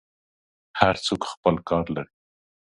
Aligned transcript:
هر 0.79 0.95
څوک 1.05 1.21
خپل 1.31 1.55
کار 1.69 1.85
لري. 1.95 2.13